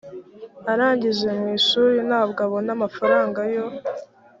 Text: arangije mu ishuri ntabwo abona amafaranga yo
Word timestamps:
arangije 0.71 1.27
mu 1.39 1.45
ishuri 1.57 1.97
ntabwo 2.09 2.39
abona 2.47 2.69
amafaranga 2.77 3.39
yo 3.53 3.65